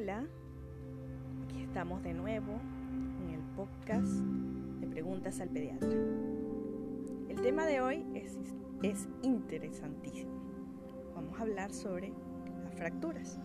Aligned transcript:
Hola, 0.00 0.24
aquí 1.44 1.60
estamos 1.60 2.04
de 2.04 2.14
nuevo 2.14 2.52
en 3.20 3.30
el 3.30 3.40
podcast 3.56 4.06
de 4.06 4.86
Preguntas 4.86 5.40
al 5.40 5.48
Pediatra. 5.48 5.88
El 7.28 7.42
tema 7.42 7.66
de 7.66 7.80
hoy 7.80 8.06
es, 8.14 8.38
es 8.84 9.08
interesantísimo. 9.22 10.30
Vamos 11.16 11.36
a 11.36 11.42
hablar 11.42 11.72
sobre 11.72 12.12
las 12.62 12.74
fracturas. 12.76 13.40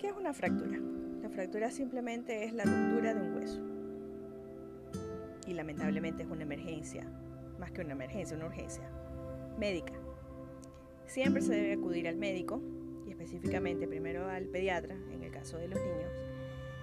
¿Qué 0.00 0.08
es 0.08 0.16
una 0.16 0.32
fractura? 0.32 0.80
La 1.22 1.28
fractura 1.28 1.70
simplemente 1.70 2.42
es 2.42 2.52
la 2.52 2.64
ruptura 2.64 3.14
de 3.14 3.20
un 3.20 3.36
hueso. 3.36 3.62
Y 5.46 5.52
lamentablemente 5.52 6.24
es 6.24 6.28
una 6.28 6.42
emergencia, 6.42 7.06
más 7.60 7.70
que 7.70 7.82
una 7.82 7.92
emergencia, 7.92 8.36
una 8.36 8.46
urgencia 8.46 8.90
médica. 9.56 9.92
Siempre 11.06 11.42
se 11.42 11.54
debe 11.54 11.74
acudir 11.74 12.08
al 12.08 12.16
médico 12.16 12.60
específicamente 13.30 13.86
primero 13.86 14.28
al 14.28 14.46
pediatra 14.46 14.96
en 15.12 15.22
el 15.22 15.30
caso 15.30 15.56
de 15.56 15.68
los 15.68 15.78
niños 15.78 16.10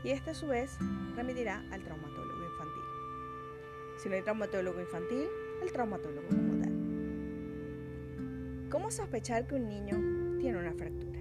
y 0.05 0.11
este 0.11 0.29
a 0.29 0.33
su 0.33 0.47
vez 0.47 0.77
remitirá 1.13 1.65
al 1.71 1.83
traumatólogo 1.83 2.45
infantil. 2.45 2.83
Si 3.97 4.07
no 4.07 4.15
hay 4.15 4.21
traumatólogo 4.21 4.79
infantil, 4.79 5.27
el 5.61 5.71
traumatólogo 5.73 6.25
como 6.29 6.61
tal. 6.61 6.71
¿Cómo 8.69 8.91
sospechar 8.91 9.45
que 9.45 9.55
un 9.55 9.67
niño 9.67 10.39
tiene 10.39 10.57
una 10.57 10.71
fractura? 10.71 11.19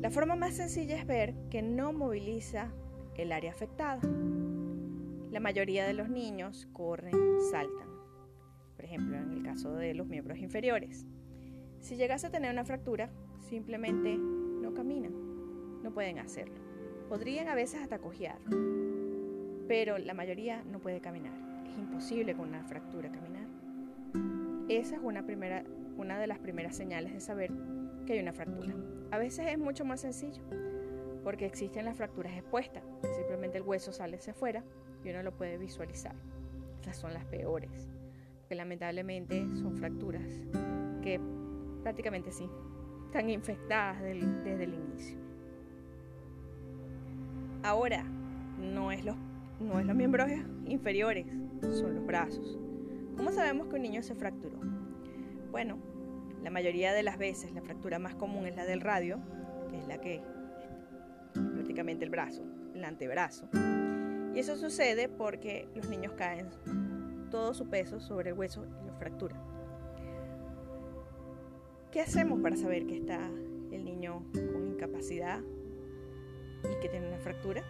La 0.00 0.10
forma 0.10 0.36
más 0.36 0.54
sencilla 0.54 0.96
es 0.96 1.06
ver 1.06 1.34
que 1.50 1.60
no 1.60 1.92
moviliza 1.92 2.72
el 3.16 3.30
área 3.30 3.50
afectada. 3.50 4.00
La 5.30 5.40
mayoría 5.40 5.86
de 5.86 5.92
los 5.92 6.08
niños 6.08 6.66
corren, 6.72 7.12
saltan, 7.50 7.90
por 8.74 8.86
ejemplo 8.86 9.18
en 9.18 9.32
el 9.32 9.42
caso 9.42 9.74
de 9.74 9.92
los 9.92 10.06
miembros 10.06 10.38
inferiores. 10.38 11.04
Si 11.86 11.94
llegase 11.94 12.26
a 12.26 12.30
tener 12.30 12.50
una 12.50 12.64
fractura, 12.64 13.10
simplemente 13.38 14.18
no 14.18 14.74
caminan, 14.74 15.12
no 15.84 15.94
pueden 15.94 16.18
hacerlo. 16.18 16.56
Podrían 17.08 17.46
a 17.46 17.54
veces 17.54 17.80
hasta 17.80 18.00
cojear, 18.00 18.40
pero 19.68 19.96
la 19.96 20.12
mayoría 20.12 20.64
no 20.64 20.80
puede 20.80 21.00
caminar. 21.00 21.32
Es 21.70 21.78
imposible 21.78 22.34
con 22.34 22.48
una 22.48 22.64
fractura 22.64 23.08
caminar. 23.12 23.46
Esa 24.68 24.96
es 24.96 25.00
una, 25.00 25.24
primera, 25.26 25.62
una 25.96 26.18
de 26.18 26.26
las 26.26 26.40
primeras 26.40 26.74
señales 26.74 27.12
de 27.12 27.20
saber 27.20 27.52
que 28.04 28.14
hay 28.14 28.18
una 28.18 28.32
fractura. 28.32 28.74
A 29.12 29.18
veces 29.18 29.46
es 29.46 29.56
mucho 29.56 29.84
más 29.84 30.00
sencillo, 30.00 30.42
porque 31.22 31.46
existen 31.46 31.84
las 31.84 31.96
fracturas 31.96 32.36
expuestas, 32.36 32.82
simplemente 33.14 33.58
el 33.58 33.62
hueso 33.62 33.92
sale 33.92 34.16
hacia 34.16 34.32
afuera 34.32 34.64
y 35.04 35.10
uno 35.10 35.22
lo 35.22 35.36
puede 35.36 35.56
visualizar. 35.56 36.16
Estas 36.80 36.96
son 36.96 37.14
las 37.14 37.26
peores, 37.26 37.70
que 38.48 38.56
lamentablemente 38.56 39.46
son 39.54 39.76
fracturas 39.76 40.24
que 41.00 41.20
prácticamente 41.86 42.32
sí, 42.32 42.50
están 43.04 43.30
infectadas 43.30 44.02
desde 44.02 44.64
el 44.64 44.74
inicio. 44.74 45.16
Ahora, 47.62 48.02
no 48.58 48.90
es, 48.90 49.04
los, 49.04 49.14
no 49.60 49.78
es 49.78 49.86
miembros 49.94 50.28
inferiores, 50.64 51.26
son 51.60 51.94
los 51.94 52.04
brazos. 52.04 52.58
¿Cómo 53.16 53.30
sabemos 53.30 53.68
que 53.68 53.76
un 53.76 53.82
niño 53.82 54.02
se 54.02 54.16
fracturó? 54.16 54.58
Bueno, 55.52 55.78
la 56.42 56.50
mayoría 56.50 56.92
de 56.92 57.04
las 57.04 57.18
veces 57.18 57.52
la 57.52 57.62
fractura 57.62 58.00
más 58.00 58.16
común 58.16 58.46
es 58.46 58.56
la 58.56 58.64
del 58.64 58.80
radio, 58.80 59.20
que 59.70 59.78
es 59.78 59.86
la 59.86 60.00
que 60.00 60.20
prácticamente 61.34 62.04
el 62.04 62.10
brazo, 62.10 62.42
el 62.74 62.84
antebrazo. 62.84 63.48
Y 64.34 64.40
eso 64.40 64.56
sucede 64.56 65.08
porque 65.08 65.68
los 65.76 65.88
niños 65.88 66.14
caen 66.14 66.48
todo 67.30 67.54
su 67.54 67.68
peso 67.68 68.00
sobre 68.00 68.30
el 68.30 68.36
hueso 68.36 68.66
y 68.82 68.86
lo 68.88 68.92
fracturan. 68.94 69.55
¿Qué 71.96 72.02
hacemos 72.02 72.42
para 72.42 72.56
saber 72.56 72.86
que 72.86 72.94
está 72.94 73.30
el 73.72 73.82
niño 73.82 74.22
con 74.52 74.66
incapacidad 74.66 75.40
y 76.62 76.82
que 76.82 76.90
tiene 76.90 77.08
una 77.08 77.16
fractura? 77.16 77.64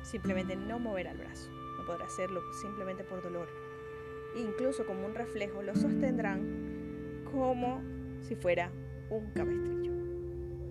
Simplemente 0.00 0.56
no 0.56 0.78
mover 0.78 1.06
al 1.06 1.18
brazo. 1.18 1.50
No 1.76 1.84
podrá 1.84 2.06
hacerlo 2.06 2.40
simplemente 2.62 3.04
por 3.04 3.22
dolor. 3.22 3.46
incluso 4.38 4.86
como 4.86 5.04
un 5.04 5.14
reflejo 5.14 5.60
lo 5.60 5.76
sostendrán 5.76 7.24
como 7.30 7.82
si 8.22 8.36
fuera 8.36 8.72
un 9.10 9.32
cabestrillo. 9.34 9.92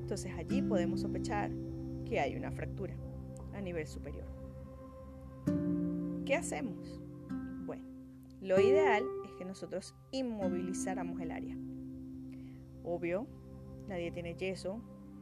Entonces 0.02 0.34
allí 0.36 0.64
podemos 0.64 1.02
sospechar 1.02 1.52
que 2.04 2.20
hay 2.20 2.36
una 2.36 2.50
fractura 2.50 2.96
a 3.54 3.62
nivel 3.62 3.86
superior. 3.86 4.26
¿Qué 6.26 6.34
hacemos? 6.34 7.00
Bueno, 7.64 7.84
lo 8.42 8.60
ideal 8.60 9.04
es 9.24 9.36
que 9.36 9.46
nosotros 9.46 9.94
inmovilizáramos 10.12 11.22
el 11.22 11.30
área. 11.30 11.56
Obvio, 12.90 13.28
nadie 13.90 14.12
tiene 14.12 14.36
yeso 14.36 14.80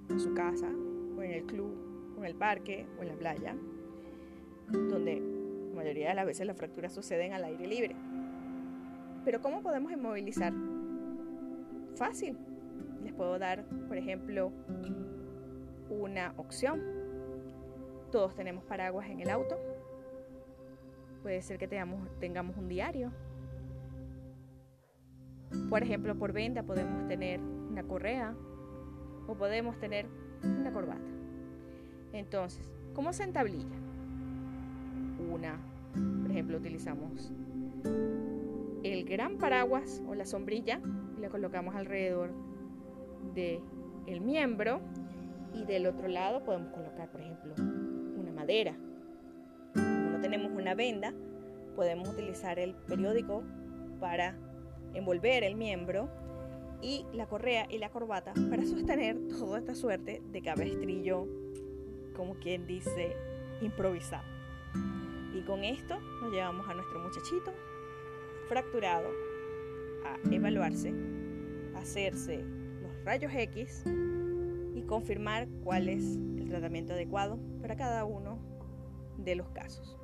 en 0.07 0.19
su 0.19 0.35
casa, 0.35 0.69
o 1.17 1.23
en 1.23 1.31
el 1.31 1.45
club, 1.45 2.15
o 2.15 2.19
en 2.19 2.25
el 2.25 2.35
parque, 2.35 2.85
o 2.99 3.01
en 3.01 3.07
la 3.07 3.15
playa, 3.15 3.55
donde 4.69 5.19
la 5.69 5.75
mayoría 5.75 6.09
de 6.09 6.15
las 6.15 6.27
veces 6.27 6.45
las 6.45 6.55
fracturas 6.55 6.93
suceden 6.93 7.33
al 7.33 7.43
aire 7.43 7.65
libre. 7.65 7.95
Pero 9.23 9.41
¿cómo 9.41 9.63
podemos 9.63 9.91
inmovilizar? 9.91 10.53
Fácil. 11.95 12.37
Les 13.03 13.13
puedo 13.13 13.39
dar, 13.39 13.65
por 13.87 13.97
ejemplo, 13.97 14.51
una 15.89 16.35
opción. 16.37 16.83
Todos 18.11 18.35
tenemos 18.35 18.63
paraguas 18.65 19.09
en 19.09 19.21
el 19.21 19.29
auto. 19.31 19.57
Puede 21.23 21.41
ser 21.41 21.57
que 21.57 21.67
tengamos, 21.67 22.07
tengamos 22.19 22.55
un 22.57 22.67
diario. 22.67 23.11
Por 25.69 25.83
ejemplo, 25.83 26.15
por 26.15 26.31
venta 26.31 26.63
podemos 26.63 27.07
tener 27.07 27.39
una 27.39 27.83
correa 27.83 28.35
o 29.27 29.35
podemos 29.35 29.77
tener 29.79 30.05
una 30.43 30.71
corbata. 30.71 31.01
Entonces, 32.13 32.69
¿cómo 32.93 33.13
se 33.13 33.23
entablilla? 33.23 33.75
Una, 35.31 35.57
por 36.21 36.31
ejemplo, 36.31 36.57
utilizamos 36.57 37.31
el 38.83 39.05
gran 39.05 39.37
paraguas 39.37 40.01
o 40.07 40.13
la 40.13 40.25
sombrilla 40.25 40.79
la 41.19 41.29
colocamos 41.29 41.75
alrededor 41.75 42.29
del 43.33 43.59
el 44.05 44.21
miembro 44.21 44.79
y 45.53 45.65
del 45.65 45.87
otro 45.87 46.07
lado 46.07 46.43
podemos 46.43 46.71
colocar, 46.71 47.09
por 47.09 47.21
ejemplo, 47.21 47.53
una 47.57 48.31
madera. 48.31 48.75
Como 49.73 50.11
no 50.11 50.21
tenemos 50.21 50.51
una 50.51 50.75
venda, 50.75 51.13
podemos 51.75 52.07
utilizar 52.09 52.59
el 52.59 52.75
periódico 52.75 53.43
para 53.99 54.35
envolver 54.95 55.43
el 55.43 55.55
miembro 55.55 56.09
y 56.81 57.05
la 57.13 57.27
correa 57.27 57.67
y 57.69 57.77
la 57.77 57.89
corbata 57.89 58.33
para 58.49 58.65
sostener 58.65 59.17
toda 59.27 59.59
esta 59.59 59.75
suerte 59.75 60.21
de 60.31 60.41
cabestrillo, 60.41 61.27
como 62.15 62.35
quien 62.35 62.67
dice, 62.67 63.15
improvisado. 63.61 64.23
Y 65.33 65.41
con 65.41 65.63
esto 65.63 65.99
nos 66.21 66.31
llevamos 66.31 66.67
a 66.69 66.73
nuestro 66.73 66.99
muchachito 66.99 67.51
fracturado 68.47 69.09
a 70.05 70.33
evaluarse, 70.33 70.93
hacerse 71.75 72.43
los 72.81 73.03
rayos 73.03 73.33
X 73.33 73.83
y 74.75 74.81
confirmar 74.83 75.47
cuál 75.63 75.89
es 75.89 76.17
el 76.37 76.47
tratamiento 76.47 76.93
adecuado 76.93 77.39
para 77.61 77.75
cada 77.75 78.05
uno 78.05 78.39
de 79.17 79.35
los 79.35 79.49
casos. 79.49 79.97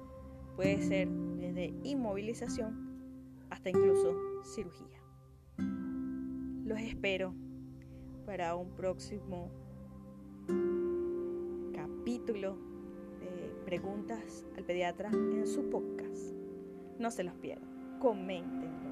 Puede 0.56 0.82
ser 0.82 1.08
desde 1.10 1.74
inmovilización 1.84 2.91
hasta 3.52 3.70
incluso 3.70 4.16
cirugía. 4.44 5.00
Los 6.66 6.80
espero 6.80 7.36
para 8.26 8.56
un 8.56 8.72
próximo 8.72 9.52
capítulo 11.74 12.58
de 13.20 13.54
preguntas 13.66 14.46
al 14.58 14.64
pediatra 14.64 15.10
en 15.12 15.46
su 15.46 15.70
podcast. 15.70 16.34
No 16.98 17.12
se 17.12 17.24
los 17.24 17.36
pierdan, 17.36 18.00
coméntenlo, 18.00 18.90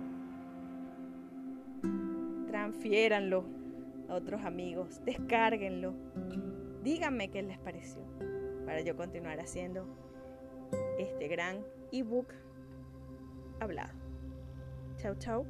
transfiéranlo 2.48 3.46
a 4.10 4.16
otros 4.16 4.44
amigos, 4.44 5.02
descárguenlo, 5.06 5.94
díganme 6.84 7.32
qué 7.32 7.42
les 7.44 7.60
pareció 7.60 8.02
para 8.66 8.82
yo 8.82 8.96
continuar 8.98 9.40
haciendo 9.40 9.88
este 10.98 11.28
gran 11.28 11.64
ebook 11.92 12.34
hablado. 13.60 14.09
Tchau, 15.02 15.16
tchau. 15.16 15.46